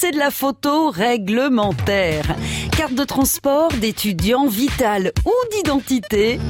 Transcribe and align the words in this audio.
c'est 0.00 0.12
de 0.12 0.18
la 0.18 0.30
photo 0.30 0.88
réglementaire. 0.90 2.24
Carte 2.74 2.94
de 2.94 3.04
transport, 3.04 3.70
d'étudiant, 3.82 4.46
vital 4.46 5.12
ou 5.26 5.32
d'identité. 5.54 6.40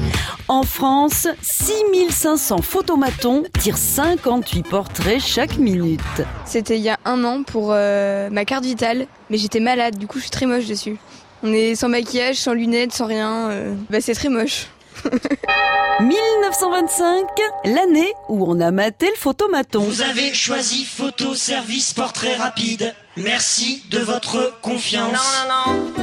En 0.47 0.63
France, 0.63 1.27
6500 1.41 2.61
photomatons 2.61 3.43
tirent 3.59 3.77
58 3.77 4.63
portraits 4.63 5.19
chaque 5.19 5.57
minute. 5.57 5.99
C'était 6.45 6.77
il 6.77 6.81
y 6.83 6.87
a 6.89 6.97
un 7.03 7.25
an 7.25 7.43
pour 7.43 7.71
euh, 7.73 8.29
ma 8.29 8.45
carte 8.45 8.63
vitale, 8.63 9.05
mais 9.29 9.37
j'étais 9.37 9.59
malade, 9.59 9.97
du 9.97 10.07
coup 10.07 10.19
je 10.19 10.23
suis 10.23 10.31
très 10.31 10.45
moche 10.45 10.67
dessus. 10.67 10.97
On 11.43 11.51
est 11.51 11.75
sans 11.75 11.89
maquillage, 11.89 12.37
sans 12.37 12.53
lunettes, 12.53 12.93
sans 12.93 13.05
rien. 13.07 13.49
euh, 13.49 13.75
Bah 13.89 13.99
c'est 13.99 14.13
très 14.13 14.29
moche. 14.29 14.67
1925, 15.99 17.27
l'année 17.65 18.13
où 18.29 18.45
on 18.47 18.59
a 18.59 18.71
maté 18.71 19.07
le 19.07 19.15
photomaton. 19.17 19.81
Vous 19.81 20.01
avez 20.01 20.33
choisi 20.33 20.83
Photo 20.85 21.35
Service 21.35 21.93
Portrait 21.93 22.35
Rapide. 22.35 22.93
Merci 23.17 23.83
de 23.91 23.99
votre 23.99 24.59
confiance. 24.61 25.43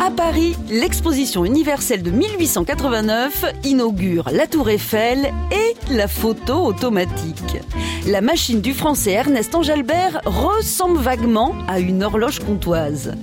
À 0.01 0.10
Paris, 0.10 0.55
l'exposition 0.69 1.45
universelle 1.45 2.02
de 2.02 2.10
1889 2.10 3.46
inaugure 3.65 4.29
la 4.30 4.46
Tour 4.46 4.69
Eiffel 4.69 5.32
et 5.51 5.74
la 5.93 6.07
photo 6.07 6.66
automatique. 6.66 7.57
La 8.07 8.20
machine 8.20 8.60
du 8.60 8.74
français 8.74 9.12
Ernest 9.12 9.55
Engelbert 9.55 10.20
ressemble 10.27 10.98
vaguement 10.98 11.55
à 11.66 11.80
une 11.80 12.05
horloge 12.05 12.41
comptoise. 12.41 13.15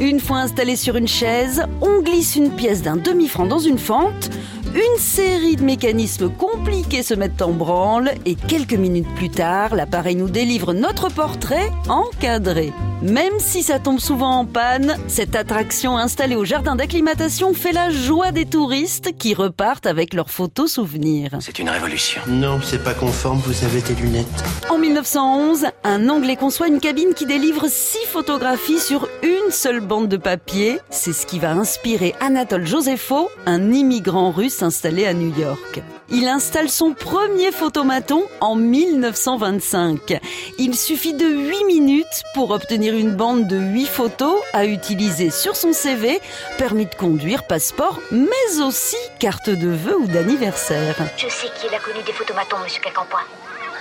Une 0.00 0.20
fois 0.20 0.38
installée 0.38 0.76
sur 0.76 0.96
une 0.96 1.08
chaise, 1.08 1.64
on 1.80 2.02
glisse 2.02 2.36
une 2.36 2.50
pièce 2.50 2.82
d'un 2.82 2.96
demi-franc 2.96 3.46
dans 3.46 3.58
une 3.58 3.78
fente, 3.78 4.30
une 4.74 4.98
série 4.98 5.56
de 5.56 5.64
mécanismes 5.64 6.30
compliqués 6.30 7.02
se 7.02 7.14
mettent 7.14 7.42
en 7.42 7.52
branle 7.52 8.12
et 8.26 8.34
quelques 8.34 8.74
minutes 8.74 9.12
plus 9.16 9.30
tard, 9.30 9.74
l'appareil 9.74 10.16
nous 10.16 10.28
délivre 10.28 10.74
notre 10.74 11.08
portrait 11.08 11.70
encadré. 11.88 12.72
Même 13.02 13.38
si 13.38 13.62
ça 13.62 13.78
tombe 13.78 14.00
souvent 14.00 14.40
en 14.40 14.44
panne, 14.44 14.96
cette 15.06 15.36
attraction 15.36 15.96
installée 15.96 16.34
au 16.34 16.44
jardin 16.44 16.74
d'acclimatation 16.74 17.54
fait 17.54 17.70
la 17.70 17.90
joie 17.90 18.32
des 18.32 18.44
touristes 18.44 19.16
qui 19.16 19.34
repartent 19.34 19.86
avec 19.86 20.14
leurs 20.14 20.30
photos 20.30 20.72
souvenirs. 20.72 21.30
C'est 21.38 21.60
une 21.60 21.68
révolution. 21.68 22.20
Non, 22.26 22.58
c'est 22.60 22.82
pas 22.82 22.94
conforme, 22.94 23.38
vous 23.38 23.64
avez 23.64 23.82
tes 23.82 23.94
lunettes. 23.94 24.26
En 24.68 24.78
1911, 24.78 25.66
un 25.84 26.08
Anglais 26.08 26.34
conçoit 26.34 26.66
une 26.66 26.80
cabine 26.80 27.14
qui 27.14 27.24
délivre 27.24 27.66
six 27.68 28.04
photographies 28.08 28.80
sur 28.80 29.08
une 29.22 29.52
seule 29.52 29.80
bande 29.80 30.08
de 30.08 30.16
papier. 30.16 30.80
C'est 30.90 31.12
ce 31.12 31.24
qui 31.24 31.38
va 31.38 31.52
inspirer 31.52 32.16
Anatole 32.18 32.66
Josepho, 32.66 33.30
un 33.46 33.72
immigrant 33.72 34.32
russe 34.32 34.60
installé 34.62 35.06
à 35.06 35.14
New 35.14 35.32
York. 35.38 35.82
Il 36.10 36.26
installe 36.26 36.70
son 36.70 36.94
premier 36.94 37.52
photomaton 37.52 38.24
en 38.40 38.56
1925. 38.56 40.18
Il 40.58 40.74
suffit 40.74 41.12
de 41.12 41.26
8 41.26 41.64
minutes 41.66 42.06
pour 42.34 42.50
obtenir 42.50 42.87
une 42.94 43.14
bande 43.14 43.46
de 43.46 43.58
8 43.58 43.86
photos 43.86 44.40
à 44.52 44.64
utiliser 44.66 45.30
sur 45.30 45.56
son 45.56 45.72
CV, 45.72 46.20
permis 46.56 46.86
de 46.86 46.94
conduire, 46.94 47.44
passeport, 47.44 48.00
mais 48.10 48.60
aussi 48.60 48.96
carte 49.18 49.50
de 49.50 49.68
vœux 49.68 49.96
ou 49.96 50.06
d'anniversaire. 50.06 50.96
Je 51.16 51.28
sais 51.28 51.48
qui 51.58 51.66
est 51.66 51.70
la 51.70 51.78
connue 51.78 52.02
des 52.04 52.12
photomatons, 52.12 52.58
monsieur 52.62 52.80
Quincampoix. 52.82 53.22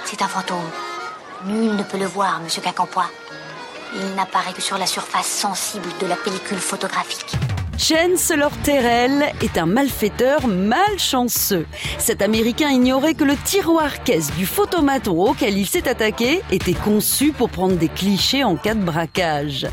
C'est 0.05 0.21
un 0.21 0.27
fantôme. 0.27 0.69
Nul 1.45 1.75
ne 1.75 1.83
peut 1.83 1.97
le 1.97 2.05
voir, 2.05 2.39
monsieur 2.41 2.61
Quincampoix. 2.61 3.09
Il 3.95 4.15
n'apparaît 4.15 4.53
que 4.53 4.61
sur 4.61 4.77
la 4.77 4.85
surface 4.85 5.27
sensible 5.27 5.89
de 5.99 6.07
la 6.07 6.15
pellicule 6.15 6.57
photographique. 6.57 7.35
Chancellor 7.77 8.51
Terrell 8.63 9.31
est 9.41 9.57
un 9.57 9.67
malfaiteur 9.67 10.47
malchanceux. 10.47 11.67
Cet 11.99 12.23
Américain 12.23 12.69
ignorait 12.69 13.13
que 13.13 13.23
le 13.23 13.35
tiroir-caisse 13.37 14.33
du 14.35 14.47
photomaton 14.47 15.29
auquel 15.29 15.57
il 15.57 15.67
s'est 15.67 15.87
attaqué 15.87 16.41
était 16.51 16.73
conçu 16.73 17.31
pour 17.31 17.49
prendre 17.49 17.75
des 17.75 17.87
clichés 17.87 18.43
en 18.43 18.55
cas 18.55 18.73
de 18.73 18.83
braquage. 18.83 19.67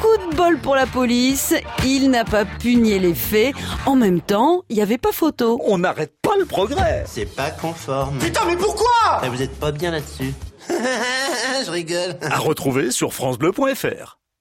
Coup 0.00 0.30
de 0.30 0.36
bol 0.36 0.58
pour 0.58 0.74
la 0.74 0.86
police, 0.86 1.54
il 1.84 2.10
n'a 2.10 2.24
pas 2.24 2.44
pu 2.44 2.74
nier 2.76 2.98
les 2.98 3.14
faits. 3.14 3.54
En 3.86 3.94
même 3.94 4.20
temps, 4.20 4.64
il 4.68 4.76
n'y 4.76 4.82
avait 4.82 4.98
pas 4.98 5.12
photo. 5.12 5.60
On 5.64 5.78
n'arrête 5.78 6.14
pas 6.20 6.36
le 6.36 6.46
progrès. 6.46 7.04
C'est 7.06 7.32
pas 7.32 7.50
conforme. 7.52 8.18
Putain, 8.18 8.44
mais 8.46 8.56
pourquoi? 8.56 8.90
Ah, 9.06 9.28
vous 9.30 9.40
êtes 9.40 9.58
pas 9.58 9.70
bien 9.70 9.92
là-dessus. 9.92 10.34
Je 10.68 11.70
rigole. 11.70 12.16
À 12.22 12.38
retrouver 12.38 12.90
sur 12.90 13.14
FranceBleu.fr. 13.14 14.18